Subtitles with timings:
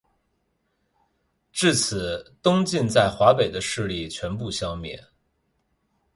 [1.53, 4.99] 至此东晋在华北的势力全部消灭。